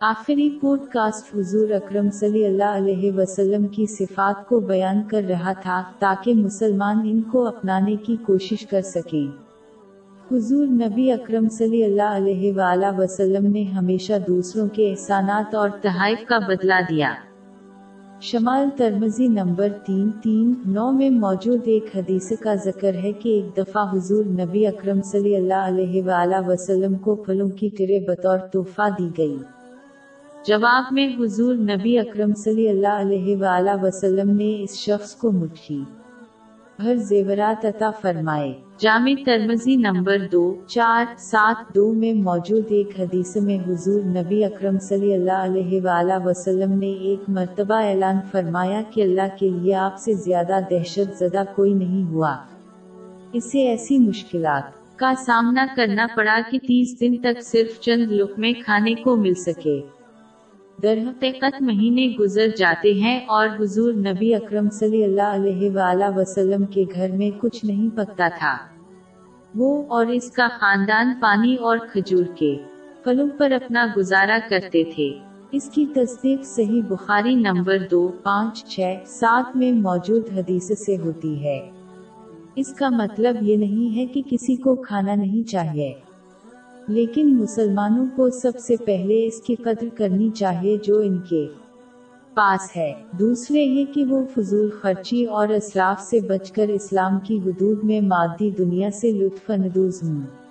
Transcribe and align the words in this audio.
آخری 0.00 0.50
pod 0.50 0.80
cost 0.92 1.36
حضور 1.36 1.70
اکرم 1.70 2.10
صلی 2.10 2.44
اللہ 2.46 2.64
علیہ 2.64 3.12
وسلم 3.12 3.66
کی 3.66 3.86
صفات 3.86 4.48
کو 4.48 4.60
بیان 4.60 5.02
کر 5.10 5.22
رہا 5.28 5.52
تھا 5.52 5.82
تاکہ 5.98 6.34
مسلمان 6.34 7.00
ان 7.04 7.22
کو 7.22 7.46
اپنانے 7.46 7.96
کی 7.96 8.16
کوشش 8.26 8.66
کر 8.66 8.80
سکیں۔ 8.80 9.26
حضور 10.32 10.66
نبی 10.66 11.12
اکرم 11.12 11.48
صلی 11.48 11.84
اللہ 11.84 12.16
علیہ 12.16 12.52
وآلہ 12.52 12.86
وسلم 12.98 13.46
نے 13.46 13.62
ہمیشہ 13.62 14.12
دوسروں 14.26 14.68
کے 14.68 14.90
احسانات 14.90 15.54
اور 15.54 15.68
تحائف 15.82 16.26
کا 16.28 16.38
بدلہ 16.38 16.80
دیا۔ 16.90 17.12
شمال 18.20 18.68
ترمزی 18.76 19.28
نمبر 19.28 19.68
تین 19.86 20.10
تین 20.10 20.54
نو 20.66 20.92
میں 20.92 21.10
موجود 21.10 21.60
ایک 21.64 21.96
حدیث 21.96 22.32
کا 22.40 22.54
ذکر 22.54 22.94
ہے 22.94 23.12
کہ 23.12 23.28
ایک 23.28 23.56
دفعہ 23.56 23.90
حضور 23.92 24.24
نبی 24.24 24.66
اکرم 24.66 25.02
صلی 25.02 25.36
اللہ 25.36 25.66
علیہ 25.66 26.02
وآلہ 26.02 26.48
وسلم 26.48 26.94
کو 26.94 27.14
پھلوں 27.14 27.48
کی 27.48 27.68
ٹرے 27.68 28.00
بطور 28.00 28.38
تحفہ 28.38 28.88
دی 28.98 29.10
گئی۔ 29.18 29.36
جواب 30.46 30.84
میں 30.90 31.08
حضور 31.20 31.54
نبی 31.54 31.98
اکرم 31.98 32.34
صلی 32.34 32.68
اللہ 32.68 33.00
علیہ 33.00 33.36
وآلہ 33.36 33.70
وسلم 33.82 34.30
نے 34.30 34.62
اس 34.62 34.76
شخص 34.76 35.14
کو 35.14 35.32
مٹھی 35.32 35.84
بھر 36.78 36.96
زیورات 36.96 37.64
عطا 37.64 37.90
فرمائے۔ 37.90 38.52
جامع 38.78 39.12
ترمزی 39.26 39.76
نمبر 39.76 40.18
دو، 40.32 40.54
چار، 40.66 41.04
سات، 41.18 41.74
دو 41.74 41.92
میں 41.92 42.12
موجود 42.12 42.64
ایک 42.68 43.00
حدیث 43.00 43.36
میں 43.36 43.58
حضور 43.68 44.02
نبی 44.02 44.44
اکرم 44.44 44.78
صلی 44.78 45.14
اللہ 45.14 45.32
علیہ 45.32 45.80
وآلہ 45.82 46.24
وسلم 46.24 46.78
نے 46.78 46.92
ایک 46.92 47.20
مرتبہ 47.28 47.74
اعلان 47.74 48.16
فرمایا 48.32 48.82
کہ 48.90 49.00
اللہ 49.00 49.36
کے 49.38 49.48
لیے 49.48 49.74
آپ 49.74 49.98
سے 49.98 50.12
زیادہ 50.12 50.58
دہشت 50.70 51.18
زدہ 51.18 51.42
کوئی 51.54 51.74
نہیں 51.74 52.04
ہوا۔ 52.04 52.36
اسے 53.32 53.58
ایسی 53.58 53.98
مشکلات 53.98 54.98
کا 54.98 55.12
سامنا 55.26 55.66
کرنا 55.76 56.06
پڑا 56.16 56.40
کہ 56.50 56.58
تیس 56.58 57.00
دن 57.00 57.16
تک 57.16 57.42
صرف 57.42 57.80
چند 57.80 58.12
لقمے 58.12 58.52
کھانے 58.52 58.94
کو 58.94 59.16
مل 59.16 59.34
سکے۔ 59.34 59.80
در 60.82 60.98
حقیقت 61.06 61.62
مہینے 61.62 62.16
گزر 62.20 62.46
جاتے 62.56 62.94
ہیں 62.94 63.20
اور 63.26 63.48
حضور 63.60 63.92
نبی 63.92 64.34
اکرم 64.34 64.70
صلی 64.70 65.04
اللہ 65.04 65.22
علیہ 65.22 65.70
وآلہ 65.70 66.04
وسلم 66.16 66.64
کے 66.64 66.84
گھر 66.94 67.10
میں 67.10 67.30
کچھ 67.40 67.64
نہیں 67.64 67.96
پکتا 67.96 68.28
تھا۔ 68.38 68.56
وہ 69.54 69.82
اور 69.88 70.06
اس 70.06 70.30
کا 70.30 70.48
خاندان 70.60 71.12
پانی 71.20 71.56
اور 71.56 71.78
کھجور 71.92 72.24
کے 72.34 72.56
پھلوں 73.04 73.28
پر 73.38 73.50
اپنا 73.50 73.86
گزارا 73.96 74.38
کرتے 74.48 74.84
تھے۔ 74.94 75.18
اس 75.52 75.70
کی 75.74 75.86
تصدیق 75.86 76.44
صحیح 76.44 76.82
بخاری 76.88 77.34
نمبر 77.34 77.78
دو، 77.90 78.08
پانچ، 78.22 78.64
چھ، 78.64 78.94
سات 79.06 79.56
میں 79.56 79.72
موجود 79.72 80.22
حدیث 80.36 80.78
سے 80.86 80.96
ہوتی 80.96 81.44
ہے۔ 81.44 81.70
اس 82.56 82.74
کا 82.74 82.88
مطلب 82.88 83.36
یہ 83.40 83.56
نہیں 83.56 83.96
ہے 83.96 84.06
کہ 84.06 84.22
کسی 84.30 84.56
کو 84.56 84.74
کھانا 84.74 85.14
نہیں 85.14 85.48
چاہیے۔ 85.48 85.94
لیکن 86.88 87.36
مسلمانوں 87.36 88.06
کو 88.16 88.30
سب 88.30 88.52
سے 88.58 88.76
پہلے 88.76 89.26
اس 89.26 89.42
کی 89.42 89.54
قدر 89.54 89.86
کرنی 89.94 90.30
چاہیے 90.30 90.76
جو 90.82 90.98
ان 90.98 91.18
کے 91.18 91.48
پاس 92.34 92.76
ہے۔ 92.76 92.92
دوسرے 93.18 93.62
یہ 93.62 93.84
کہ 93.94 94.04
وہ 94.04 94.22
فضول 94.36 94.70
خرچی 94.80 95.24
اور 95.24 95.48
اسراف 95.48 96.02
سے 96.02 96.20
بچ 96.20 96.52
کر 96.52 96.68
اسلام 96.68 97.18
کی 97.20 97.40
حدود 97.46 97.84
میں 97.84 98.00
مادی 98.00 98.50
دنیا 98.50 98.90
سے 98.90 99.12
لطف 99.12 99.50
اندوز 99.50 100.02
ہوں۔ 100.02 100.45